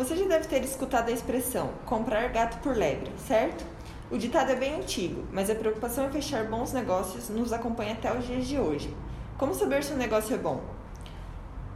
Você 0.00 0.16
já 0.16 0.24
deve 0.24 0.48
ter 0.48 0.64
escutado 0.64 1.10
a 1.10 1.12
expressão 1.12 1.72
comprar 1.84 2.30
gato 2.30 2.56
por 2.62 2.74
lebre, 2.74 3.12
certo? 3.28 3.62
O 4.10 4.16
ditado 4.16 4.50
é 4.50 4.54
bem 4.54 4.76
antigo, 4.76 5.26
mas 5.30 5.50
a 5.50 5.54
preocupação 5.54 6.06
em 6.06 6.10
fechar 6.10 6.46
bons 6.46 6.72
negócios 6.72 7.28
nos 7.28 7.52
acompanha 7.52 7.92
até 7.92 8.10
os 8.16 8.26
dias 8.26 8.46
de 8.46 8.58
hoje. 8.58 8.96
Como 9.36 9.54
saber 9.54 9.84
se 9.84 9.92
um 9.92 9.98
negócio 9.98 10.34
é 10.34 10.38
bom? 10.38 10.62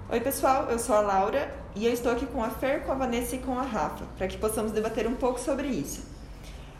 Oi, 0.09 0.21
pessoal, 0.21 0.71
eu 0.71 0.79
sou 0.79 0.97
a 0.97 1.03
Laura 1.03 1.55
e 1.77 1.84
eu 1.84 1.93
estou 1.93 2.12
aqui 2.12 2.25
com 2.25 2.43
a 2.43 2.48
Fer, 2.48 2.84
com 2.84 2.93
a 2.93 2.95
Vanessa 2.95 3.37
e 3.37 3.41
com 3.41 3.59
a 3.59 3.62
Rafa, 3.62 4.07
para 4.16 4.27
que 4.27 4.38
possamos 4.38 4.72
debater 4.72 5.06
um 5.06 5.16
pouco 5.16 5.38
sobre 5.38 5.68
isso. 5.68 6.02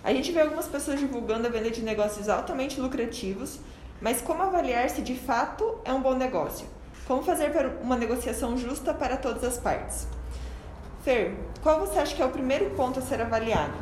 A 0.03 0.15
gente 0.15 0.33
vê 0.33 0.41
algumas 0.41 0.67
pessoas 0.67 0.99
divulgando 0.99 1.47
a 1.47 1.51
venda 1.51 1.71
de 1.71 1.83
negócios 1.83 2.27
altamente 2.31 2.81
lucrativos, 2.81 3.59
mas 4.01 4.23
como 4.23 4.43
avaliar 4.43 4.89
se 4.89 5.03
de 5.03 5.15
fato 5.15 5.79
é 5.85 5.93
um 5.93 6.01
bom 6.01 6.15
negócio? 6.15 6.67
Como 7.07 7.23
fazer 7.23 7.53
uma 7.83 7.99
negociação 7.99 8.57
justa 8.57 8.95
para 8.95 9.19
todas 9.19 9.45
as 9.45 9.59
partes? 9.59 10.14
Fer, 11.05 11.35
qual 11.63 11.81
você 11.81 11.99
acha 11.99 12.17
que 12.17 12.23
é 12.23 12.25
o 12.25 12.31
primeiro 12.31 12.71
ponto 12.71 12.99
a 12.99 13.03
ser 13.03 13.21
avaliado? 13.21 13.75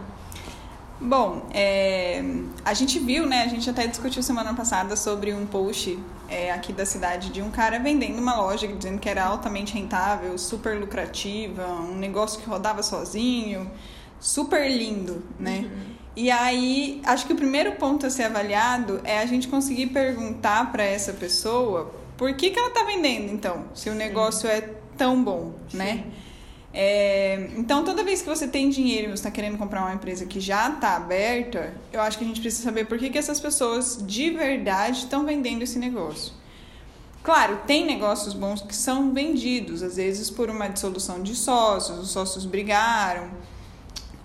Bom, 1.00 1.46
é, 1.52 2.22
a 2.64 2.74
gente 2.74 2.98
viu, 2.98 3.26
né? 3.26 3.42
A 3.42 3.48
gente 3.48 3.68
até 3.70 3.86
discutiu 3.86 4.22
semana 4.22 4.54
passada 4.54 4.96
sobre 4.96 5.32
um 5.32 5.46
post 5.46 5.96
é, 6.28 6.50
aqui 6.50 6.72
da 6.72 6.84
cidade 6.84 7.30
de 7.30 7.40
um 7.40 7.50
cara 7.50 7.78
vendendo 7.78 8.18
uma 8.18 8.36
loja 8.36 8.66
dizendo 8.66 8.98
que 8.98 9.08
era 9.08 9.24
altamente 9.24 9.74
rentável, 9.74 10.36
super 10.36 10.78
lucrativa, 10.78 11.64
um 11.66 11.96
negócio 11.96 12.40
que 12.40 12.48
rodava 12.48 12.82
sozinho, 12.82 13.70
super 14.18 14.68
lindo, 14.68 15.24
né? 15.38 15.60
Uhum. 15.64 15.94
E 16.16 16.30
aí, 16.30 17.00
acho 17.04 17.26
que 17.26 17.32
o 17.32 17.36
primeiro 17.36 17.72
ponto 17.72 18.04
a 18.04 18.10
ser 18.10 18.24
avaliado 18.24 19.00
é 19.04 19.18
a 19.18 19.26
gente 19.26 19.46
conseguir 19.46 19.88
perguntar 19.88 20.72
para 20.72 20.82
essa 20.82 21.12
pessoa 21.12 21.94
por 22.16 22.34
que, 22.34 22.50
que 22.50 22.58
ela 22.58 22.68
está 22.68 22.82
vendendo, 22.84 23.32
então, 23.32 23.64
se 23.74 23.88
o 23.90 23.94
negócio 23.94 24.48
Sim. 24.48 24.56
é 24.56 24.60
tão 24.96 25.22
bom, 25.22 25.54
né? 25.72 26.04
Sim. 26.04 26.31
É, 26.74 27.50
então, 27.56 27.84
toda 27.84 28.02
vez 28.02 28.22
que 28.22 28.28
você 28.28 28.48
tem 28.48 28.70
dinheiro 28.70 29.04
e 29.04 29.08
você 29.08 29.14
está 29.14 29.30
querendo 29.30 29.58
comprar 29.58 29.82
uma 29.82 29.92
empresa 29.92 30.24
que 30.24 30.40
já 30.40 30.70
está 30.70 30.96
aberta, 30.96 31.74
eu 31.92 32.00
acho 32.00 32.16
que 32.16 32.24
a 32.24 32.26
gente 32.26 32.40
precisa 32.40 32.62
saber 32.62 32.86
por 32.86 32.98
que, 32.98 33.10
que 33.10 33.18
essas 33.18 33.38
pessoas 33.38 34.02
de 34.06 34.30
verdade 34.30 34.98
estão 34.98 35.24
vendendo 35.24 35.62
esse 35.62 35.78
negócio. 35.78 36.32
Claro, 37.22 37.60
tem 37.66 37.86
negócios 37.86 38.34
bons 38.34 38.62
que 38.62 38.74
são 38.74 39.12
vendidos, 39.12 39.82
às 39.82 39.96
vezes 39.96 40.28
por 40.28 40.50
uma 40.50 40.66
dissolução 40.68 41.22
de 41.22 41.36
sócios, 41.36 41.98
os 41.98 42.10
sócios 42.10 42.44
brigaram, 42.44 43.30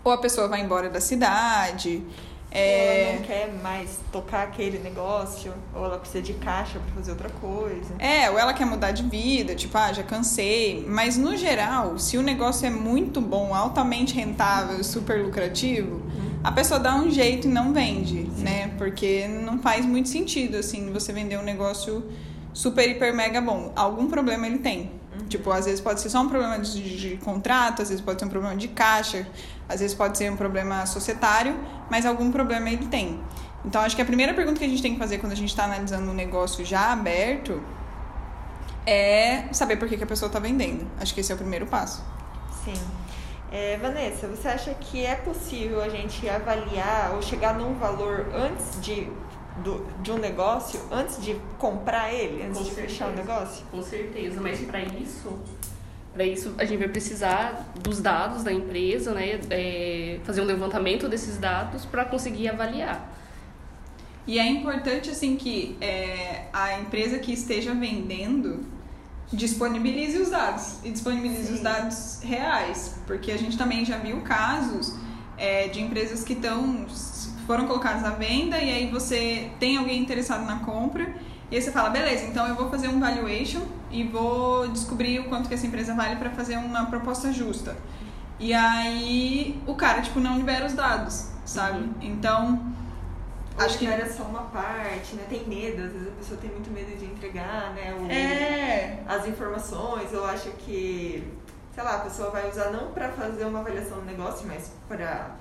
ou 0.03 0.11
a 0.11 0.17
pessoa 0.17 0.47
vai 0.47 0.61
embora 0.61 0.89
da 0.89 1.01
cidade. 1.01 2.01
É... 2.51 3.03
Ela 3.03 3.13
não 3.17 3.23
quer 3.23 3.53
mais 3.61 3.99
tocar 4.11 4.43
aquele 4.43 4.79
negócio, 4.79 5.53
ou 5.75 5.85
ela 5.85 5.99
precisa 5.99 6.21
de 6.21 6.33
caixa 6.33 6.79
para 6.79 6.95
fazer 6.95 7.11
outra 7.11 7.29
coisa. 7.29 7.95
É, 7.99 8.29
ou 8.29 8.39
ela 8.39 8.53
quer 8.53 8.65
mudar 8.65 8.91
de 8.91 9.03
vida, 9.03 9.53
tipo, 9.53 9.77
ah, 9.77 9.91
já 9.91 10.03
cansei. 10.03 10.85
Mas 10.87 11.17
no 11.17 11.35
geral, 11.35 11.99
se 11.99 12.17
o 12.17 12.21
negócio 12.21 12.65
é 12.65 12.69
muito 12.69 13.19
bom, 13.19 13.53
altamente 13.53 14.15
rentável, 14.15 14.83
super 14.83 15.23
lucrativo, 15.23 15.95
uhum. 15.95 16.39
a 16.43 16.51
pessoa 16.51 16.79
dá 16.79 16.95
um 16.95 17.09
jeito 17.11 17.47
e 17.47 17.51
não 17.51 17.73
vende, 17.73 18.29
Sim. 18.35 18.43
né? 18.43 18.71
Porque 18.77 19.27
não 19.27 19.59
faz 19.59 19.85
muito 19.85 20.09
sentido, 20.09 20.57
assim, 20.57 20.91
você 20.91 21.11
vender 21.11 21.37
um 21.37 21.43
negócio 21.43 22.09
super, 22.53 22.89
hiper, 22.89 23.13
mega 23.13 23.41
bom. 23.41 23.71
Algum 23.75 24.07
problema 24.07 24.47
ele 24.47 24.59
tem. 24.59 24.96
Uhum. 25.19 25.27
Tipo, 25.27 25.51
às 25.51 25.65
vezes 25.65 25.81
pode 25.81 25.99
ser 26.01 26.09
só 26.09 26.21
um 26.21 26.29
problema 26.29 26.59
de, 26.59 26.97
de, 26.97 27.17
contrato, 27.17 27.81
às 27.81 27.89
vezes 27.89 28.03
pode 28.03 28.19
ser 28.19 28.25
um 28.25 28.29
problema 28.29 28.55
de 28.55 28.67
caixa, 28.67 29.27
às 29.67 29.79
vezes 29.79 29.95
pode 29.95 30.17
ser 30.17 30.31
um 30.31 30.37
problema 30.37 30.85
societário, 30.85 31.57
mas 31.89 32.05
algum 32.05 32.31
problema 32.31 32.69
ele 32.69 32.87
tem. 32.87 33.19
Então, 33.65 33.81
acho 33.81 33.95
que 33.95 34.01
a 34.01 34.05
primeira 34.05 34.33
pergunta 34.33 34.59
que 34.59 34.65
a 34.65 34.69
gente 34.69 34.81
tem 34.81 34.93
que 34.93 34.99
fazer 34.99 35.17
quando 35.17 35.31
a 35.31 35.35
gente 35.35 35.49
está 35.49 35.65
analisando 35.65 36.09
um 36.09 36.13
negócio 36.13 36.63
já 36.63 36.91
aberto 36.91 37.61
é 38.85 39.45
saber 39.51 39.75
por 39.75 39.89
que, 39.89 39.97
que 39.97 40.03
a 40.03 40.07
pessoa 40.07 40.27
está 40.27 40.39
vendendo. 40.39 40.87
Acho 40.99 41.13
que 41.13 41.19
esse 41.19 41.31
é 41.31 41.35
o 41.35 41.37
primeiro 41.37 41.65
passo. 41.65 42.01
Sim. 42.63 42.79
É, 43.51 43.77
Vanessa, 43.77 44.27
você 44.27 44.47
acha 44.47 44.73
que 44.73 45.05
é 45.05 45.15
possível 45.15 45.81
a 45.81 45.89
gente 45.89 46.27
avaliar 46.29 47.11
ou 47.13 47.21
chegar 47.21 47.53
num 47.53 47.73
valor 47.75 48.27
antes 48.33 48.81
de, 48.81 49.09
do, 49.63 49.85
de 50.01 50.11
um 50.11 50.17
negócio, 50.17 50.79
antes 50.91 51.21
de 51.23 51.35
comprar 51.57 52.13
ele, 52.13 52.43
antes 52.43 52.57
Com 52.57 52.63
de 52.63 52.69
certeza. 52.69 52.87
fechar 52.87 53.09
o 53.09 53.15
negócio? 53.15 53.65
Com 53.71 53.81
certeza, 53.81 54.41
mas 54.41 54.59
para 54.61 54.81
isso 54.81 55.37
para 56.17 56.25
isso, 56.25 56.55
a 56.57 56.65
gente 56.65 56.79
vai 56.79 56.87
precisar 56.87 57.71
dos 57.79 58.01
dados 58.01 58.43
da 58.43 58.51
empresa, 58.51 59.13
né? 59.13 59.39
É, 59.51 60.19
fazer 60.23 60.41
um 60.41 60.45
levantamento 60.45 61.07
desses 61.07 61.37
dados 61.37 61.85
para 61.85 62.03
conseguir 62.05 62.49
avaliar. 62.49 63.15
E 64.25 64.39
é 64.39 64.47
importante, 64.47 65.11
assim, 65.11 65.35
que 65.37 65.77
é, 65.79 66.45
a 66.51 66.79
empresa 66.79 67.19
que 67.19 67.31
esteja 67.31 67.71
vendendo 67.75 68.65
disponibilize 69.31 70.17
os 70.17 70.31
dados 70.31 70.79
e 70.83 70.89
disponibilize 70.89 71.47
Sim. 71.47 71.53
os 71.53 71.59
dados 71.59 72.19
reais, 72.23 72.95
porque 73.05 73.31
a 73.31 73.37
gente 73.37 73.55
também 73.55 73.85
já 73.85 73.99
viu 73.99 74.21
casos 74.21 74.95
é, 75.37 75.67
de 75.67 75.81
empresas 75.81 76.23
que 76.23 76.33
estão 76.33 76.87
foram 77.47 77.65
colocadas 77.65 78.03
à 78.03 78.09
venda 78.09 78.59
e 78.59 78.69
aí 78.69 78.91
você 78.91 79.49
tem 79.57 79.77
alguém 79.77 79.99
interessado 79.99 80.45
na 80.45 80.59
compra 80.59 81.07
e 81.49 81.55
aí 81.55 81.61
você 81.61 81.71
fala, 81.71 81.89
beleza, 81.89 82.25
então 82.25 82.45
eu 82.45 82.55
vou 82.55 82.69
fazer 82.69 82.89
um 82.89 82.99
valuation 82.99 83.61
e 83.89 84.03
vou 84.03 84.67
descobrir 84.67 85.19
o 85.21 85.29
quanto 85.29 85.47
que 85.47 85.55
essa 85.55 85.65
empresa 85.65 85.95
vale 85.95 86.17
para 86.17 86.29
fazer 86.31 86.57
uma 86.57 86.87
proposta 86.87 87.31
justa. 87.31 87.77
E 88.37 88.53
aí 88.53 89.59
o 89.65 89.73
cara, 89.73 90.01
tipo, 90.01 90.19
não 90.19 90.37
libera 90.37 90.65
os 90.65 90.73
dados, 90.73 91.29
sabe? 91.45 91.79
Uhum. 91.79 91.93
Então. 92.01 92.73
Acho 93.57 93.79
que 93.79 93.87
era 93.87 94.07
só 94.11 94.23
uma 94.23 94.43
parte, 94.43 95.15
né? 95.15 95.23
Tem 95.27 95.47
medo, 95.47 95.81
às 95.81 95.91
vezes 95.91 96.07
a 96.09 96.11
pessoa 96.11 96.39
tem 96.39 96.51
muito 96.51 96.69
medo 96.69 96.95
de 96.95 97.05
entregar, 97.05 97.73
né? 97.73 97.95
O, 97.97 98.11
é. 98.11 98.99
As 99.07 99.25
informações, 99.25 100.11
eu 100.11 100.25
acho 100.25 100.49
que, 100.59 101.23
sei 101.73 101.83
lá, 101.83 101.95
a 101.95 101.99
pessoa 101.99 102.29
vai 102.29 102.47
usar 102.47 102.71
não 102.71 102.91
para 102.91 103.09
fazer 103.13 103.45
uma 103.45 103.61
avaliação 103.61 103.99
do 103.99 104.05
negócio, 104.05 104.45
mas 104.45 104.71
para 104.87 105.31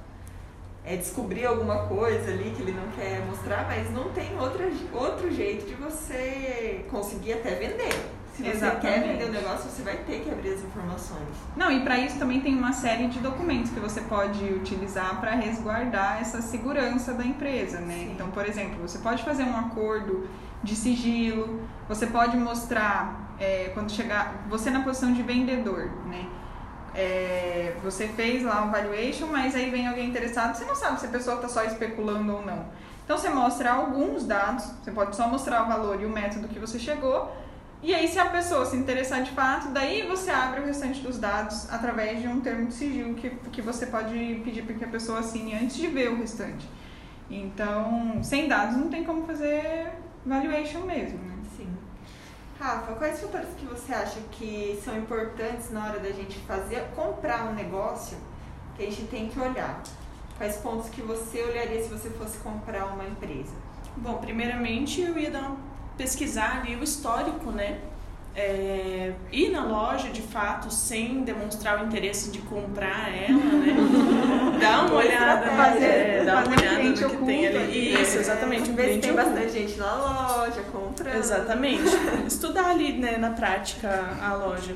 é, 0.86 0.96
descobrir 0.96 1.44
alguma 1.44 1.86
coisa 1.88 2.30
ali 2.30 2.52
que 2.56 2.62
ele 2.62 2.72
não 2.72 2.88
quer 2.92 3.20
mostrar, 3.26 3.66
mas 3.66 3.92
não 3.92 4.10
tem 4.10 4.38
outra, 4.38 4.70
outro 4.94 5.34
jeito 5.34 5.66
de 5.66 5.74
você 5.74 6.86
conseguir 6.88 7.34
até 7.34 7.56
vender. 7.56 7.92
Se 8.32 8.42
você 8.42 8.50
Exatamente. 8.50 8.80
quer 8.82 9.00
vender 9.00 9.24
o 9.24 9.32
negócio, 9.32 9.70
você 9.70 9.82
vai 9.82 9.96
ter 9.96 10.20
que 10.20 10.30
abrir 10.30 10.52
as 10.52 10.60
informações. 10.60 11.26
Não, 11.56 11.72
e 11.72 11.80
para 11.80 11.98
isso 11.98 12.18
também 12.18 12.40
tem 12.40 12.54
uma 12.54 12.72
série 12.72 13.08
de 13.08 13.18
documentos 13.18 13.70
que 13.70 13.80
você 13.80 14.02
pode 14.02 14.44
utilizar 14.44 15.18
para 15.20 15.32
resguardar 15.32 16.20
essa 16.20 16.42
segurança 16.42 17.14
da 17.14 17.24
empresa, 17.24 17.80
né? 17.80 17.94
Sim. 17.94 18.12
Então, 18.12 18.30
por 18.30 18.46
exemplo, 18.46 18.76
você 18.86 18.98
pode 18.98 19.24
fazer 19.24 19.42
um 19.42 19.56
acordo 19.56 20.28
de 20.62 20.76
sigilo, 20.76 21.62
você 21.88 22.06
pode 22.06 22.36
mostrar 22.36 23.34
é, 23.40 23.70
quando 23.72 23.90
chegar 23.90 24.46
você 24.48 24.70
na 24.70 24.82
posição 24.82 25.12
de 25.12 25.22
vendedor, 25.22 25.90
né? 26.06 26.26
É, 26.96 27.74
você 27.84 28.08
fez 28.08 28.42
lá 28.42 28.62
um 28.62 28.70
valuation, 28.70 29.26
mas 29.26 29.54
aí 29.54 29.70
vem 29.70 29.86
alguém 29.86 30.08
interessado, 30.08 30.56
você 30.56 30.64
não 30.64 30.74
sabe 30.74 30.98
se 30.98 31.06
a 31.06 31.10
pessoa 31.10 31.36
está 31.36 31.48
só 31.48 31.62
especulando 31.62 32.36
ou 32.36 32.44
não. 32.44 32.64
Então 33.04 33.18
você 33.18 33.28
mostra 33.28 33.70
alguns 33.70 34.24
dados, 34.24 34.64
você 34.82 34.90
pode 34.90 35.14
só 35.14 35.28
mostrar 35.28 35.64
o 35.64 35.68
valor 35.68 36.00
e 36.00 36.06
o 36.06 36.10
método 36.10 36.48
que 36.48 36.58
você 36.58 36.78
chegou, 36.78 37.30
e 37.82 37.94
aí 37.94 38.08
se 38.08 38.18
a 38.18 38.26
pessoa 38.26 38.64
se 38.64 38.76
interessar 38.76 39.22
de 39.22 39.30
fato, 39.32 39.68
daí 39.68 40.06
você 40.06 40.30
abre 40.30 40.60
o 40.60 40.64
restante 40.64 41.00
dos 41.00 41.18
dados 41.18 41.70
através 41.70 42.20
de 42.20 42.26
um 42.26 42.40
termo 42.40 42.66
de 42.66 42.74
sigilo 42.74 43.14
que, 43.14 43.30
que 43.52 43.60
você 43.60 43.86
pode 43.86 44.40
pedir 44.42 44.62
para 44.62 44.74
que 44.74 44.84
a 44.84 44.88
pessoa 44.88 45.20
assine 45.20 45.54
antes 45.54 45.76
de 45.76 45.86
ver 45.86 46.10
o 46.10 46.16
restante. 46.16 46.66
Então, 47.30 48.20
sem 48.22 48.48
dados 48.48 48.76
não 48.76 48.88
tem 48.88 49.04
como 49.04 49.26
fazer 49.26 49.92
valuation 50.24 50.80
mesmo, 50.80 51.18
né? 51.18 51.35
Rafa, 52.58 52.94
quais 52.94 53.20
fatores 53.20 53.50
que 53.58 53.66
você 53.66 53.92
acha 53.92 54.18
que 54.32 54.80
são 54.82 54.96
importantes 54.96 55.70
na 55.70 55.84
hora 55.84 55.98
da 56.00 56.10
gente 56.10 56.38
fazer, 56.40 56.88
comprar 56.94 57.50
um 57.50 57.54
negócio 57.54 58.16
que 58.76 58.82
a 58.82 58.86
gente 58.86 59.04
tem 59.08 59.28
que 59.28 59.38
olhar? 59.38 59.82
Quais 60.38 60.56
pontos 60.56 60.88
que 60.88 61.02
você 61.02 61.42
olharia 61.42 61.82
se 61.82 61.88
você 61.88 62.08
fosse 62.10 62.38
comprar 62.38 62.86
uma 62.86 63.04
empresa? 63.04 63.52
Bom, 63.96 64.18
primeiramente 64.18 65.02
eu 65.02 65.18
ia 65.18 65.30
dar 65.30 65.42
uma 65.42 65.76
pesquisar 65.96 66.58
ali 66.58 66.76
o 66.76 66.84
histórico, 66.84 67.50
né? 67.50 67.80
É, 68.38 69.14
ir 69.32 69.48
na 69.48 69.64
loja 69.64 70.10
de 70.10 70.20
fato 70.20 70.70
sem 70.70 71.24
demonstrar 71.24 71.82
o 71.82 71.86
interesse 71.86 72.30
de 72.30 72.38
comprar 72.40 73.10
ela, 73.10 73.38
né? 73.38 73.74
Dá 74.60 74.82
uma 74.82 74.96
olhada, 74.96 75.46
fazer, 75.46 75.84
é, 75.84 76.24
dá 76.24 76.44
uma 76.44 76.56
olhada 76.56 76.82
no 76.82 76.94
que 76.94 77.04
oculta, 77.04 77.24
tem 77.24 77.46
ali. 77.46 78.02
Isso, 78.02 78.18
exatamente. 78.18 78.70
Um 78.70 78.74
cliente 78.74 78.98
tem 79.00 79.14
bastante 79.14 79.52
gente 79.52 79.78
na 79.78 79.94
loja 79.94 80.62
comprando. 80.70 81.16
Exatamente. 81.16 81.82
Estudar 82.26 82.70
ali 82.70 82.92
né, 82.94 83.16
na 83.16 83.30
prática 83.30 84.16
a 84.20 84.34
loja. 84.34 84.74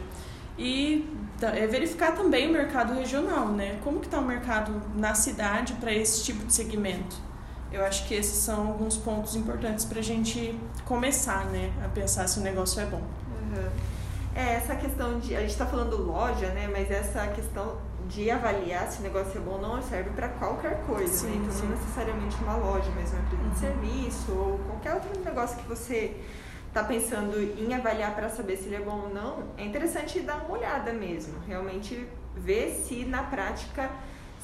E 0.58 1.06
é, 1.42 1.66
verificar 1.66 2.12
também 2.12 2.48
o 2.48 2.52
mercado 2.52 2.94
regional, 2.94 3.48
né? 3.48 3.78
Como 3.82 4.00
que 4.00 4.06
está 4.06 4.18
o 4.18 4.24
mercado 4.24 4.82
na 4.94 5.14
cidade 5.14 5.74
para 5.74 5.92
esse 5.92 6.24
tipo 6.24 6.44
de 6.44 6.52
segmento? 6.52 7.16
Eu 7.72 7.84
acho 7.84 8.06
que 8.06 8.14
esses 8.14 8.36
são 8.36 8.68
alguns 8.68 8.96
pontos 8.96 9.36
importantes 9.36 9.84
para 9.84 10.00
a 10.00 10.02
gente 10.02 10.58
começar, 10.84 11.46
né? 11.46 11.72
A 11.84 11.88
pensar 11.88 12.26
se 12.26 12.38
o 12.40 12.42
negócio 12.42 12.80
é 12.80 12.86
bom. 12.86 13.02
Uhum. 13.50 13.70
É, 14.34 14.54
essa 14.54 14.76
questão 14.76 15.18
de. 15.18 15.34
A 15.34 15.40
gente 15.40 15.50
está 15.50 15.66
falando 15.66 15.96
loja, 15.96 16.48
né? 16.48 16.68
Mas 16.70 16.90
essa 16.90 17.26
questão 17.28 17.78
de 18.08 18.30
avaliar 18.30 18.90
se 18.90 19.00
o 19.00 19.02
negócio 19.02 19.38
é 19.38 19.40
bom 19.40 19.52
ou 19.52 19.60
não 19.62 19.82
serve 19.82 20.10
para 20.10 20.28
qualquer 20.28 20.82
coisa, 20.84 21.26
né? 21.26 21.32
sim, 21.32 21.38
né? 21.38 21.46
Então, 21.46 21.52
sim. 21.52 21.62
não 21.62 21.76
necessariamente 21.76 22.36
uma 22.42 22.56
loja, 22.56 22.90
mas 22.96 23.12
uma 23.12 23.20
empresa 23.20 23.42
uhum. 23.42 23.50
de 23.50 23.58
serviço 23.58 24.32
ou 24.32 24.58
qualquer 24.66 24.94
outro 24.94 25.24
negócio 25.24 25.56
que 25.58 25.68
você 25.68 26.16
está 26.68 26.84
pensando 26.84 27.40
em 27.40 27.74
avaliar 27.74 28.14
para 28.14 28.28
saber 28.28 28.56
se 28.56 28.66
ele 28.66 28.76
é 28.76 28.80
bom 28.80 29.06
ou 29.06 29.14
não, 29.14 29.42
é 29.56 29.64
interessante 29.64 30.20
dar 30.20 30.36
uma 30.36 30.56
olhada 30.56 30.92
mesmo, 30.92 31.34
realmente 31.46 32.06
ver 32.36 32.72
se 32.72 33.04
na 33.04 33.24
prática 33.24 33.90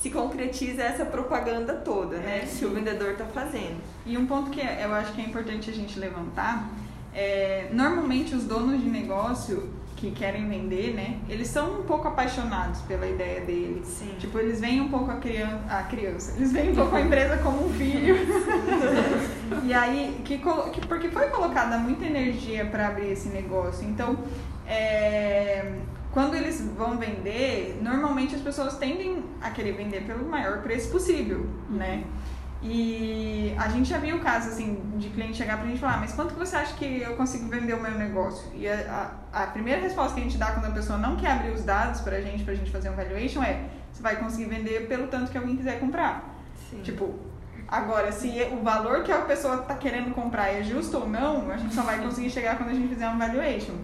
se 0.00 0.10
concretiza 0.10 0.82
essa 0.82 1.04
propaganda 1.04 1.74
toda, 1.74 2.18
né? 2.18 2.42
É. 2.42 2.46
Se 2.46 2.64
o 2.64 2.70
vendedor 2.70 3.12
está 3.12 3.24
fazendo. 3.26 3.80
E 4.04 4.18
um 4.18 4.26
ponto 4.26 4.50
que 4.50 4.60
eu 4.60 4.94
acho 4.94 5.12
que 5.12 5.20
é 5.20 5.24
importante 5.24 5.70
a 5.70 5.72
gente 5.72 5.98
levantar 5.98 6.68
é, 7.16 7.68
normalmente 7.72 8.34
os 8.34 8.44
donos 8.44 8.78
de 8.82 8.88
negócio 8.90 9.70
que 9.96 10.10
querem 10.10 10.46
vender, 10.46 10.92
né, 10.92 11.16
eles 11.26 11.48
são 11.48 11.80
um 11.80 11.82
pouco 11.84 12.06
apaixonados 12.06 12.82
pela 12.82 13.06
ideia 13.06 13.40
dele. 13.40 13.80
Sim. 13.82 14.14
Tipo, 14.18 14.38
eles 14.38 14.60
veem 14.60 14.82
um 14.82 14.88
pouco 14.90 15.10
a 15.10 15.14
criança, 15.14 15.58
a 15.70 15.82
criança, 15.84 16.34
eles 16.36 16.52
veem 16.52 16.72
um 16.72 16.74
pouco 16.74 16.94
a 16.94 17.00
empresa 17.00 17.38
como 17.38 17.66
um 17.66 17.70
filho. 17.72 18.14
e 19.64 19.72
aí, 19.72 20.20
que, 20.22 20.36
que- 20.38 20.86
porque 20.86 21.08
foi 21.08 21.28
colocada 21.30 21.78
muita 21.78 22.04
energia 22.04 22.66
para 22.66 22.88
abrir 22.88 23.10
esse 23.12 23.30
negócio. 23.30 23.88
Então, 23.88 24.18
é, 24.68 25.76
quando 26.12 26.34
eles 26.34 26.60
vão 26.76 26.98
vender, 26.98 27.78
normalmente 27.82 28.34
as 28.34 28.42
pessoas 28.42 28.76
tendem 28.76 29.24
a 29.40 29.50
querer 29.50 29.72
vender 29.72 30.02
pelo 30.06 30.28
maior 30.28 30.60
preço 30.62 30.90
possível, 30.90 31.46
né? 31.70 32.04
E 32.62 33.54
a 33.58 33.68
gente 33.68 33.88
já 33.88 33.98
viu 33.98 34.18
casos 34.20 34.52
assim 34.54 34.80
de 34.96 35.10
cliente 35.10 35.36
chegar 35.36 35.58
pra 35.58 35.66
gente 35.66 35.76
e 35.76 35.80
falar, 35.80 35.94
"Ah, 35.94 35.98
mas 35.98 36.12
quanto 36.12 36.34
que 36.34 36.38
você 36.38 36.56
acha 36.56 36.74
que 36.74 37.02
eu 37.02 37.14
consigo 37.14 37.48
vender 37.48 37.74
o 37.74 37.80
meu 37.80 37.92
negócio? 37.92 38.50
E 38.54 38.66
a, 38.68 39.12
a, 39.32 39.42
a 39.44 39.46
primeira 39.48 39.80
resposta 39.80 40.14
que 40.14 40.20
a 40.20 40.24
gente 40.24 40.38
dá 40.38 40.52
quando 40.52 40.66
a 40.66 40.70
pessoa 40.70 40.98
não 40.98 41.16
quer 41.16 41.32
abrir 41.32 41.50
os 41.50 41.62
dados 41.64 42.00
pra 42.00 42.20
gente, 42.20 42.44
pra 42.44 42.54
gente 42.54 42.70
fazer 42.70 42.88
um 42.90 42.94
valuation 42.96 43.42
é, 43.42 43.64
você 43.92 44.02
vai 44.02 44.16
conseguir 44.16 44.46
vender 44.46 44.88
pelo 44.88 45.06
tanto 45.08 45.30
que 45.30 45.38
alguém 45.38 45.56
quiser 45.56 45.78
comprar. 45.78 46.24
Sim. 46.70 46.80
Tipo, 46.82 47.14
agora, 47.68 48.10
se 48.10 48.28
o 48.52 48.62
valor 48.62 49.02
que 49.02 49.12
a 49.12 49.18
pessoa 49.22 49.58
tá 49.58 49.74
querendo 49.74 50.14
comprar 50.14 50.48
é 50.48 50.62
justo 50.62 50.96
ou 50.98 51.08
não, 51.08 51.50
a 51.50 51.56
gente 51.58 51.74
só 51.74 51.82
vai 51.82 51.98
conseguir 52.00 52.30
chegar 52.30 52.56
quando 52.56 52.70
a 52.70 52.74
gente 52.74 52.88
fizer 52.88 53.08
um 53.08 53.18
valuation. 53.18 53.74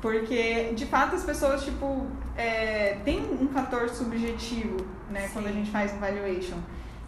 Porque, 0.00 0.72
de 0.74 0.86
fato, 0.86 1.16
as 1.16 1.24
pessoas, 1.24 1.64
tipo, 1.64 2.06
é, 2.36 2.98
tem 3.04 3.20
um 3.20 3.48
fator 3.48 3.88
subjetivo, 3.88 4.76
né, 5.10 5.22
Sim. 5.22 5.28
quando 5.32 5.46
a 5.48 5.52
gente 5.52 5.70
faz 5.70 5.92
um 5.92 5.98
valuation. 5.98 6.56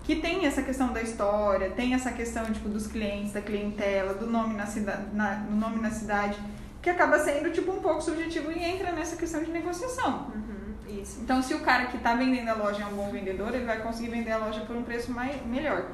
Que 0.08 0.16
tem 0.16 0.46
essa 0.46 0.62
questão 0.62 0.90
da 0.90 1.02
história, 1.02 1.68
tem 1.68 1.92
essa 1.92 2.10
questão, 2.10 2.42
tipo, 2.46 2.66
dos 2.70 2.86
clientes, 2.86 3.34
da 3.34 3.42
clientela, 3.42 4.14
do 4.14 4.26
nome 4.26 4.54
na 4.54 4.64
cidade, 4.64 5.02
na, 5.12 5.34
do 5.34 5.54
nome 5.54 5.82
na 5.82 5.90
cidade, 5.90 6.38
que 6.80 6.88
acaba 6.88 7.18
sendo, 7.18 7.52
tipo, 7.52 7.70
um 7.70 7.80
pouco 7.80 8.00
subjetivo 8.00 8.50
e 8.50 8.58
entra 8.58 8.90
nessa 8.92 9.16
questão 9.16 9.44
de 9.44 9.50
negociação. 9.50 10.32
Uhum, 10.34 10.98
isso. 11.02 11.20
Então, 11.20 11.42
se 11.42 11.52
o 11.52 11.60
cara 11.60 11.88
que 11.88 11.98
está 11.98 12.14
vendendo 12.14 12.48
a 12.48 12.54
loja 12.54 12.84
é 12.84 12.86
um 12.86 12.94
bom 12.96 13.10
vendedor, 13.10 13.54
ele 13.54 13.66
vai 13.66 13.82
conseguir 13.82 14.08
vender 14.08 14.30
a 14.30 14.38
loja 14.38 14.62
por 14.62 14.74
um 14.74 14.82
preço 14.82 15.12
mais, 15.12 15.44
melhor. 15.44 15.84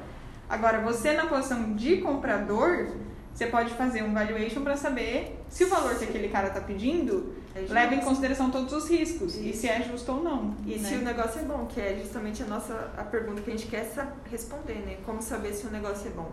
Agora, 0.47 0.79
você 0.79 1.11
na 1.11 1.25
posição 1.25 1.73
de 1.73 1.97
comprador, 1.97 2.87
você 3.33 3.47
pode 3.47 3.73
fazer 3.73 4.01
um 4.01 4.13
valuation 4.13 4.61
para 4.61 4.77
saber 4.77 5.43
se 5.49 5.65
o 5.65 5.67
valor 5.67 5.93
que 5.99 6.05
aquele 6.05 6.29
cara 6.29 6.47
está 6.47 6.61
pedindo 6.61 7.35
É 7.55 7.71
leva 7.71 7.95
em 7.95 8.01
consideração 8.01 8.51
todos 8.51 8.73
os 8.73 8.89
riscos 8.89 9.35
e 9.37 9.51
Isso. 9.51 9.61
se 9.61 9.69
é 9.69 9.81
justo 9.81 10.11
ou 10.11 10.21
não. 10.21 10.53
E 10.65 10.75
né? 10.75 10.89
se 10.89 10.95
o 10.95 11.01
negócio 11.01 11.39
é 11.39 11.43
bom, 11.43 11.65
que 11.65 11.79
é 11.79 11.97
justamente 12.01 12.43
a 12.43 12.45
nossa 12.45 12.91
a 12.97 13.03
pergunta 13.03 13.41
que 13.41 13.49
a 13.49 13.55
gente 13.55 13.67
quer 13.67 13.89
responder, 14.29 14.79
né? 14.85 14.97
Como 15.05 15.21
saber 15.21 15.53
se 15.53 15.65
o 15.65 15.71
negócio 15.71 16.07
é 16.07 16.11
bom? 16.11 16.29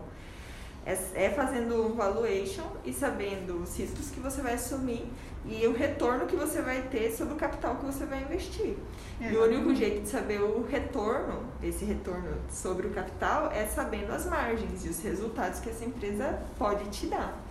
É, 0.85 0.97
é 1.13 1.29
fazendo 1.29 1.87
um 1.87 1.93
valuation 1.93 2.65
e 2.83 2.91
sabendo 2.91 3.63
os 3.63 3.77
riscos 3.77 4.09
que 4.09 4.19
você 4.19 4.41
vai 4.41 4.55
assumir 4.55 5.07
e 5.45 5.65
o 5.65 5.73
retorno 5.73 6.25
que 6.25 6.35
você 6.35 6.61
vai 6.61 6.81
ter 6.83 7.09
sobre 7.11 7.35
o 7.35 7.37
capital 7.37 7.77
que 7.77 7.85
você 7.85 8.05
vai 8.05 8.21
investir. 8.21 8.75
E 9.21 9.33
o 9.33 9.43
único 9.45 9.73
jeito 9.73 10.01
de 10.01 10.09
saber 10.09 10.41
o 10.41 10.65
retorno, 10.69 11.45
esse 11.61 11.85
retorno 11.85 12.37
sobre 12.49 12.87
o 12.87 12.89
capital, 12.89 13.49
é 13.49 13.65
sabendo 13.65 14.11
as 14.11 14.25
margens 14.25 14.85
e 14.85 14.89
os 14.89 15.01
resultados 15.01 15.61
que 15.61 15.69
essa 15.69 15.85
empresa 15.85 16.41
pode 16.57 16.83
te 16.89 17.07
dar. 17.07 17.41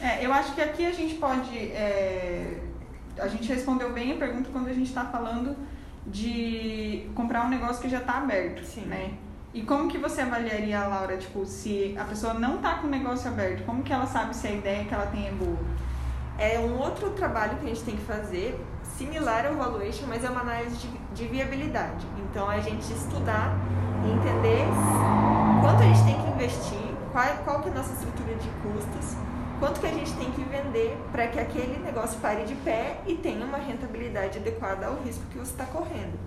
É, 0.00 0.24
eu 0.24 0.32
acho 0.32 0.54
que 0.54 0.60
aqui 0.60 0.86
a 0.86 0.92
gente 0.92 1.14
pode. 1.14 1.56
é, 1.56 2.60
a 3.18 3.28
gente 3.28 3.48
respondeu 3.48 3.92
bem 3.92 4.12
a 4.12 4.16
pergunta 4.16 4.48
quando 4.52 4.68
a 4.68 4.72
gente 4.72 4.88
está 4.88 5.04
falando 5.04 5.56
de 6.06 7.08
comprar 7.14 7.46
um 7.46 7.48
negócio 7.48 7.80
que 7.80 7.88
já 7.88 7.98
está 7.98 8.18
aberto, 8.18 8.64
Sim. 8.64 8.82
né? 8.82 9.14
E 9.52 9.62
como 9.62 9.88
que 9.88 9.98
você 9.98 10.20
avaliaria, 10.20 10.84
Laura, 10.84 11.16
tipo, 11.16 11.46
se 11.46 11.94
a 11.96 12.04
pessoa 12.04 12.34
não 12.34 12.56
está 12.56 12.74
com 12.74 12.88
o 12.88 12.90
negócio 12.90 13.28
aberto, 13.28 13.64
como 13.64 13.84
que 13.84 13.92
ela 13.92 14.06
sabe 14.06 14.34
se 14.34 14.48
a 14.48 14.50
ideia 14.50 14.84
que 14.84 14.92
ela 14.92 15.06
tem 15.06 15.28
é 15.28 15.30
boa? 15.30 15.58
É 16.36 16.58
um 16.58 16.76
outro 16.76 17.10
trabalho 17.10 17.56
que 17.58 17.66
a 17.66 17.68
gente 17.68 17.84
tem 17.84 17.96
que 17.96 18.02
fazer, 18.02 18.60
similar 18.82 19.46
ao 19.46 19.54
valuation, 19.54 20.06
mas 20.08 20.24
é 20.24 20.28
uma 20.28 20.40
análise 20.40 20.76
de, 20.76 20.88
de 21.14 21.26
viabilidade. 21.28 22.04
Então, 22.18 22.50
é 22.50 22.56
a 22.56 22.60
gente 22.60 22.82
estudar 22.82 23.56
e 24.04 24.10
entender 24.10 24.64
quanto 25.62 25.82
a 25.84 25.86
gente 25.86 26.04
tem 26.04 26.20
que 26.20 26.28
investir, 26.30 26.94
qual, 27.12 27.24
qual 27.44 27.60
que 27.62 27.68
é 27.68 27.72
a 27.72 27.74
nossa 27.76 27.92
estrutura 27.92 28.34
de 28.34 28.48
custos, 28.60 29.16
quanto 29.58 29.80
que 29.80 29.86
a 29.86 29.90
gente 29.90 30.12
tem 30.14 30.30
que 30.32 30.42
vender 30.42 30.96
para 31.12 31.26
que 31.28 31.38
aquele 31.38 31.78
negócio 31.78 32.18
pare 32.20 32.44
de 32.44 32.54
pé 32.56 32.98
e 33.06 33.14
tenha 33.14 33.44
uma 33.44 33.58
rentabilidade 33.58 34.38
adequada 34.38 34.86
ao 34.86 34.96
risco 34.96 35.22
que 35.30 35.38
você 35.38 35.52
está 35.52 35.64
correndo. 35.66 36.18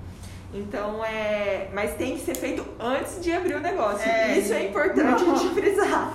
Então, 0.54 1.04
é. 1.04 1.70
Mas 1.74 1.96
tem 1.96 2.18
que 2.18 2.24
ser 2.24 2.36
feito 2.36 2.66
antes 2.80 3.22
de 3.22 3.32
abrir 3.32 3.56
o 3.56 3.60
negócio. 3.60 4.08
É. 4.10 4.38
Isso 4.38 4.54
é 4.54 4.68
importante 4.68 5.24
a 5.24 5.36
gente 5.36 5.54
frisar. 5.56 6.14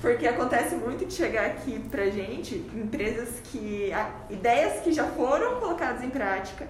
Porque 0.00 0.26
acontece 0.26 0.74
muito 0.74 1.06
de 1.06 1.14
chegar 1.14 1.46
aqui 1.46 1.78
pra 1.90 2.06
gente 2.06 2.56
empresas 2.74 3.40
que. 3.44 3.90
ideias 4.28 4.80
que 4.82 4.92
já 4.92 5.04
foram 5.04 5.60
colocadas 5.60 6.02
em 6.02 6.10
prática 6.10 6.66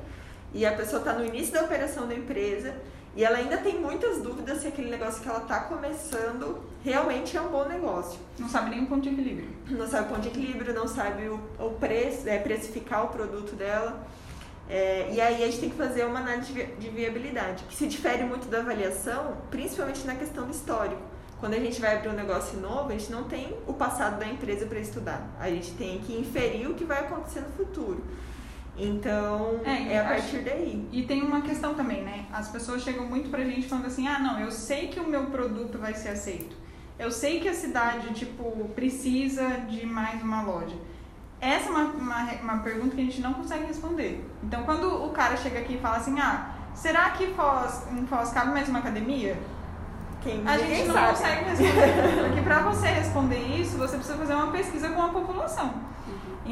e 0.55 0.67
a 0.67 0.73
pessoa 0.73 0.99
está 0.99 1.15
no 1.15 1.25
início 1.25 1.53
da 1.53 1.63
operação 1.63 2.07
da 2.07 2.15
empresa 2.15 2.75
e 3.15 3.25
ela 3.25 3.37
ainda 3.39 3.59
tem 3.59 3.79
muitas 3.79 4.23
dúvidas 4.23 4.61
se 4.63 4.69
aquele 4.69 4.91
negócio 4.91 5.23
que 5.23 5.29
ela 5.29 5.41
está 5.43 5.61
começando 5.61 6.63
realmente 6.83 7.37
é 7.37 7.41
um 7.41 7.49
bom 7.49 7.67
negócio. 7.69 8.19
Não 8.39 8.49
sabe 8.49 8.71
nem 8.71 8.85
o 8.85 8.87
ponto 8.87 9.03
de 9.03 9.11
equilíbrio. 9.11 9.49
Não 9.69 9.87
sabe 9.87 10.07
o 10.07 10.09
ponto 10.09 10.21
de 10.23 10.29
equilíbrio, 10.29 10.75
não 10.75 10.89
sabe 10.89 11.29
o, 11.29 11.39
o 11.59 11.71
preço, 11.79 12.29
é, 12.29 12.39
precificar 12.39 13.05
o 13.05 13.09
produto 13.09 13.55
dela. 13.55 14.07
É, 14.69 15.11
e 15.13 15.21
aí 15.21 15.43
a 15.43 15.47
gente 15.47 15.61
tem 15.61 15.71
que 15.71 15.77
fazer 15.77 16.05
uma 16.07 16.21
análise 16.21 16.47
de 16.47 16.53
vi- 16.55 16.75
de 16.79 16.89
viabilidade, 16.89 17.65
que 17.65 17.75
se 17.77 17.87
difere 17.87 18.25
muito 18.25 18.49
da 18.49 18.61
avaliação, 18.61 19.37
principalmente 19.51 20.07
na 20.07 20.15
questão 20.15 20.45
do 20.47 20.51
histórico. 20.53 21.03
Quando 21.39 21.55
a 21.55 21.59
gente 21.59 21.81
vai 21.81 21.97
abrir 21.97 22.09
um 22.09 22.13
negócio 22.15 22.59
novo, 22.61 22.89
a 22.89 22.93
gente 22.93 23.11
não 23.11 23.25
tem 23.25 23.53
o 23.67 23.73
passado 23.75 24.19
da 24.19 24.27
empresa 24.27 24.65
para 24.65 24.79
estudar. 24.79 25.29
A 25.41 25.51
gente 25.51 25.73
tem 25.73 25.99
que 25.99 26.17
inferir 26.17 26.71
o 26.71 26.75
que 26.75 26.85
vai 26.85 27.01
acontecer 27.01 27.41
no 27.41 27.51
futuro. 27.51 28.03
Então, 28.77 29.61
É, 29.65 29.93
é, 29.95 29.99
a 29.99 30.03
acho- 30.03 30.09
partir 30.23 30.39
daí. 30.39 30.89
E 30.91 31.03
tem 31.03 31.23
uma 31.23 31.43
questão 31.43 31.75
também, 31.75 32.03
né? 32.03 32.25
As 32.33 32.49
pessoas 32.49 32.83
chegam 32.83 33.05
muito 33.07 33.29
pra 33.31 33.45
gente 33.45 33.69
falando 33.69 33.87
assim: 33.87 34.09
ah, 34.09 34.19
não, 34.19 34.41
eu 34.41 34.51
sei 34.51 34.89
que 34.89 34.99
o 34.99 35.07
meu 35.07 35.27
produto 35.27 35.79
vai 35.79 35.95
ser 35.95 36.11
aceito. 36.11 36.57
Eu 36.99 37.11
sei 37.11 37.41
que 37.41 37.49
a 37.49 37.55
cidade, 37.55 38.13
tipo, 38.15 38.69
precisa 38.75 39.47
de 39.69 39.85
mais 39.87 40.23
uma 40.23 40.43
loja. 40.43 40.77
Essa 41.41 41.69
é 41.69 41.71
uma, 41.73 41.85
uma, 41.85 42.33
uma 42.43 42.59
pergunta 42.59 42.95
que 42.95 43.01
a 43.03 43.05
gente 43.05 43.21
não 43.21 43.35
consegue 43.35 43.67
responder. 43.67 44.25
Então, 44.43 44.63
quando 44.63 45.05
o 45.05 45.11
cara 45.11 45.37
chega 45.37 45.59
aqui 45.59 45.75
e 45.75 45.79
fala 45.79 45.97
assim: 45.99 46.19
ah, 46.19 46.53
será 46.75 47.11
que 47.11 47.27
Foz, 47.35 47.87
em 47.93 48.07
Foz 48.07 48.31
cabe 48.31 48.53
mais 48.53 48.69
uma 48.69 48.79
academia? 48.79 49.37
Quem, 50.23 50.47
A 50.47 50.57
gente 50.57 50.87
não 50.87 50.95
sabe. 50.95 51.09
consegue 51.11 51.45
responder. 51.51 52.25
Porque 52.29 52.41
pra 52.43 52.61
você 52.63 52.87
responder 52.87 53.39
isso, 53.61 53.77
você 53.77 53.97
precisa 53.97 54.17
fazer 54.17 54.35
uma 54.35 54.53
pesquisa 54.53 54.89
com 54.91 55.03
a 55.03 55.09
população. 55.09 55.75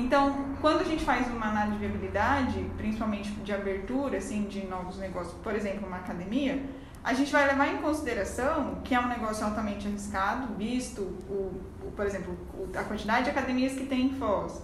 Então, 0.01 0.57
quando 0.61 0.81
a 0.81 0.85
gente 0.85 1.05
faz 1.05 1.27
uma 1.29 1.49
análise 1.49 1.77
de 1.77 1.87
viabilidade, 1.87 2.71
principalmente 2.77 3.31
de 3.31 3.53
abertura 3.53 4.17
assim, 4.17 4.45
de 4.45 4.67
novos 4.67 4.97
negócios, 4.99 5.35
por 5.43 5.55
exemplo, 5.55 5.87
uma 5.87 5.99
academia, 5.99 6.63
a 7.05 7.13
gente 7.13 7.31
vai 7.31 7.47
levar 7.47 7.69
em 7.69 7.79
consideração 7.79 8.81
que 8.83 8.95
é 8.95 9.01
um 9.01 9.09
negócio 9.09 9.45
altamente 9.45 9.87
arriscado, 9.87 10.55
visto, 10.55 11.03
o, 11.29 11.61
o, 11.87 11.93
por 11.95 12.07
exemplo, 12.07 12.37
a 12.75 12.83
quantidade 12.83 13.25
de 13.25 13.31
academias 13.31 13.75
que 13.75 13.85
tem 13.85 14.07
em 14.07 14.15
Foz. 14.15 14.63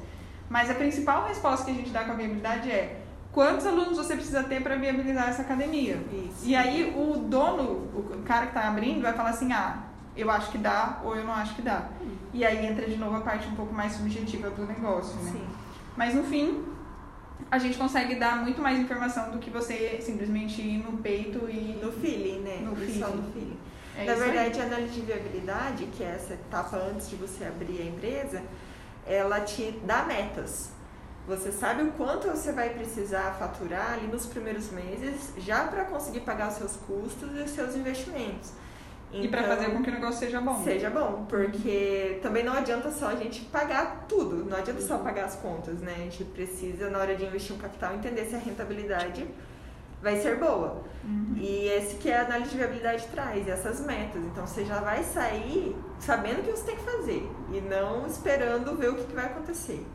Mas 0.48 0.70
a 0.70 0.74
principal 0.74 1.26
resposta 1.26 1.66
que 1.66 1.70
a 1.70 1.74
gente 1.74 1.90
dá 1.90 2.04
com 2.04 2.12
a 2.12 2.14
viabilidade 2.14 2.70
é 2.70 3.02
quantos 3.32 3.66
alunos 3.66 3.98
você 3.98 4.14
precisa 4.14 4.42
ter 4.42 4.62
para 4.62 4.76
viabilizar 4.76 5.28
essa 5.28 5.42
academia. 5.42 5.98
Isso. 6.12 6.46
E 6.46 6.56
aí 6.56 6.94
o 6.96 7.18
dono, 7.18 7.64
o 7.94 8.22
cara 8.24 8.46
que 8.46 8.56
está 8.56 8.68
abrindo, 8.68 9.02
vai 9.02 9.12
falar 9.12 9.30
assim, 9.30 9.52
ah, 9.52 9.82
eu 10.16 10.30
acho 10.30 10.50
que 10.50 10.58
dá 10.58 11.00
ou 11.04 11.14
eu 11.16 11.24
não 11.24 11.32
acho 11.34 11.54
que 11.54 11.62
dá. 11.62 11.88
E 12.32 12.44
aí 12.44 12.66
entra 12.66 12.86
de 12.86 12.96
novo 12.96 13.16
a 13.16 13.20
parte 13.20 13.46
um 13.48 13.54
pouco 13.54 13.72
mais 13.74 13.92
subjetiva 13.92 14.50
do 14.50 14.66
negócio, 14.66 15.16
né? 15.22 15.32
Sim. 15.32 15.46
Mas 15.96 16.14
no 16.14 16.24
fim, 16.24 16.64
a 17.50 17.58
gente 17.58 17.76
consegue 17.76 18.16
dar 18.16 18.42
muito 18.42 18.60
mais 18.60 18.78
informação 18.78 19.30
do 19.30 19.38
que 19.38 19.50
você 19.50 19.98
simplesmente 20.00 20.60
ir 20.60 20.78
no 20.78 20.98
peito 20.98 21.48
e. 21.48 21.78
No 21.82 21.92
feeling, 21.92 22.40
né? 22.40 22.58
No 22.62 22.72
é 22.72 22.76
feeling. 22.76 23.16
no 23.16 23.32
feeling. 23.32 23.58
É 23.98 24.04
Na 24.04 24.12
isso 24.12 24.22
aí. 24.22 24.30
verdade, 24.30 24.60
a 24.60 24.64
análise 24.64 24.94
de 24.94 25.00
viabilidade, 25.00 25.86
que 25.86 26.02
é 26.02 26.08
essa 26.08 26.34
etapa 26.34 26.76
antes 26.76 27.08
de 27.08 27.16
você 27.16 27.44
abrir 27.44 27.80
a 27.80 27.84
empresa, 27.84 28.42
ela 29.06 29.40
te 29.40 29.70
dá 29.84 30.04
metas. 30.04 30.70
Você 31.26 31.50
sabe 31.50 31.82
o 31.82 31.92
quanto 31.92 32.28
você 32.28 32.52
vai 32.52 32.70
precisar 32.70 33.34
faturar 33.38 33.94
ali 33.94 34.06
nos 34.06 34.26
primeiros 34.26 34.70
meses, 34.70 35.32
já 35.38 35.64
para 35.64 35.84
conseguir 35.84 36.20
pagar 36.20 36.48
os 36.48 36.54
seus 36.54 36.76
custos 36.76 37.36
e 37.36 37.40
os 37.40 37.50
seus 37.50 37.74
investimentos. 37.74 38.52
E 39.12 39.28
pra 39.28 39.42
Então, 39.42 39.56
fazer 39.56 39.70
com 39.70 39.82
que 39.82 39.88
o 39.90 39.92
negócio 39.92 40.18
seja 40.18 40.40
bom. 40.40 40.62
Seja 40.64 40.90
bom, 40.90 41.24
porque 41.28 42.18
também 42.22 42.44
não 42.44 42.52
adianta 42.52 42.90
só 42.90 43.08
a 43.08 43.14
gente 43.16 43.40
pagar 43.46 44.04
tudo, 44.08 44.44
não 44.44 44.56
adianta 44.58 44.80
Uhum. 44.80 44.86
só 44.86 44.98
pagar 44.98 45.24
as 45.26 45.36
contas, 45.36 45.80
né? 45.80 45.94
A 45.96 46.00
gente 46.02 46.24
precisa, 46.24 46.90
na 46.90 46.98
hora 46.98 47.14
de 47.14 47.24
investir 47.24 47.54
um 47.54 47.58
capital, 47.58 47.94
entender 47.94 48.24
se 48.26 48.34
a 48.34 48.38
rentabilidade 48.38 49.26
vai 50.02 50.20
ser 50.20 50.36
boa. 50.38 50.82
E 51.36 51.68
esse 51.68 51.96
que 51.96 52.10
a 52.12 52.22
análise 52.22 52.50
de 52.50 52.56
viabilidade 52.56 53.06
traz, 53.12 53.46
essas 53.48 53.80
metas. 53.80 54.22
Então 54.24 54.44
você 54.46 54.64
já 54.64 54.80
vai 54.80 55.02
sair 55.04 55.74
sabendo 56.00 56.40
o 56.40 56.42
que 56.42 56.50
você 56.50 56.64
tem 56.64 56.76
que 56.76 56.82
fazer 56.82 57.30
e 57.52 57.60
não 57.60 58.06
esperando 58.06 58.76
ver 58.76 58.90
o 58.90 58.96
que, 58.96 59.04
que 59.04 59.14
vai 59.14 59.26
acontecer. 59.26 59.86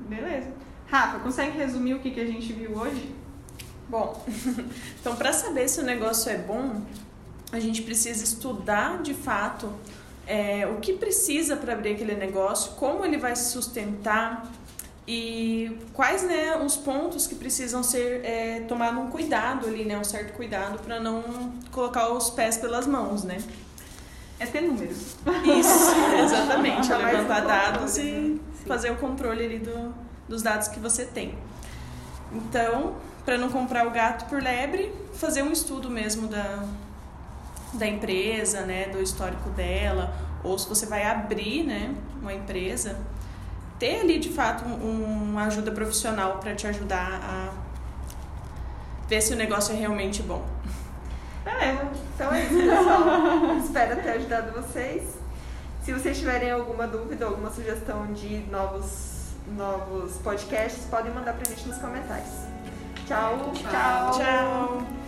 Beleza. 0.00 0.48
Rafa, 0.86 1.18
consegue 1.20 1.56
resumir 1.56 1.94
o 1.94 1.98
que, 2.00 2.10
que 2.10 2.20
a 2.20 2.26
gente 2.26 2.52
viu 2.52 2.76
hoje? 2.76 3.14
Bom, 3.88 4.24
então 5.00 5.14
para 5.16 5.32
saber 5.32 5.68
se 5.68 5.80
o 5.80 5.84
negócio 5.84 6.30
é 6.32 6.38
bom, 6.38 6.82
a 7.56 7.60
gente 7.60 7.82
precisa 7.82 8.22
estudar 8.24 9.02
de 9.02 9.14
fato 9.14 9.72
é, 10.26 10.66
o 10.66 10.80
que 10.80 10.94
precisa 10.94 11.56
para 11.56 11.72
abrir 11.74 11.94
aquele 11.94 12.14
negócio, 12.14 12.72
como 12.72 13.04
ele 13.04 13.18
vai 13.18 13.36
se 13.36 13.50
sustentar 13.50 14.50
e 15.06 15.78
quais 15.92 16.22
né, 16.22 16.56
os 16.56 16.76
pontos 16.76 17.26
que 17.26 17.34
precisam 17.34 17.82
ser 17.82 18.24
é, 18.24 18.60
tomado 18.60 19.00
um 19.00 19.10
cuidado 19.10 19.66
ali, 19.66 19.84
né, 19.84 19.98
um 19.98 20.04
certo 20.04 20.32
cuidado 20.32 20.78
para 20.78 20.98
não 20.98 21.52
colocar 21.70 22.08
os 22.08 22.30
pés 22.30 22.56
pelas 22.56 22.86
mãos, 22.86 23.22
né? 23.22 23.36
É 24.40 24.46
ter 24.46 24.62
números. 24.62 25.16
Isso, 25.44 25.90
exatamente. 26.24 26.88
Mais 26.88 27.16
levantar 27.18 27.40
dados 27.42 27.98
e 27.98 28.02
né? 28.02 28.38
Fazer 28.66 28.90
o 28.90 28.96
controle 28.96 29.44
ali 29.44 29.58
do, 29.58 29.94
dos 30.26 30.42
dados 30.42 30.68
que 30.68 30.80
você 30.80 31.04
tem. 31.04 31.34
Então, 32.32 32.96
para 33.26 33.36
não 33.36 33.50
comprar 33.50 33.86
o 33.86 33.90
gato 33.90 34.24
por 34.28 34.42
lebre, 34.42 34.90
fazer 35.12 35.42
um 35.42 35.52
estudo 35.52 35.90
mesmo 35.90 36.26
da, 36.26 36.64
da 37.78 37.86
empresa, 37.86 38.62
né, 38.62 38.88
do 38.88 39.00
histórico 39.02 39.50
dela, 39.50 40.14
ou 40.42 40.58
se 40.58 40.68
você 40.68 40.86
vai 40.86 41.04
abrir, 41.04 41.64
né, 41.64 41.94
uma 42.20 42.32
empresa, 42.32 42.98
ter 43.78 44.00
ali 44.00 44.18
de 44.18 44.28
fato 44.30 44.64
um- 44.64 45.30
uma 45.30 45.44
ajuda 45.44 45.70
profissional 45.72 46.38
para 46.38 46.54
te 46.54 46.66
ajudar 46.66 47.20
a 47.22 47.48
ver 49.08 49.20
se 49.20 49.32
o 49.32 49.36
negócio 49.36 49.74
é 49.74 49.78
realmente 49.78 50.22
bom. 50.22 50.44
Beleza. 51.44 51.88
Então 52.14 52.32
é 52.32 52.40
isso, 52.44 52.54
pessoal. 52.54 53.56
Espero 53.62 54.02
ter 54.02 54.10
ajudado 54.10 54.52
vocês. 54.52 55.02
Se 55.82 55.92
vocês 55.92 56.18
tiverem 56.18 56.50
alguma 56.50 56.86
dúvida, 56.86 57.26
alguma 57.26 57.50
sugestão 57.50 58.06
de 58.14 58.38
novos, 58.50 59.32
novos 59.54 60.16
podcasts, 60.22 60.86
podem 60.90 61.12
mandar 61.12 61.34
pra 61.34 61.44
gente 61.44 61.68
nos 61.68 61.76
comentários. 61.76 62.30
Tchau. 63.06 63.52
Tchau. 63.54 64.10
Tchau. 64.18 65.03